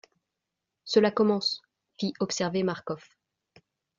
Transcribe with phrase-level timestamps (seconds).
[0.83, 1.61] Cela commence!
[1.99, 3.07] fit observer Marcof.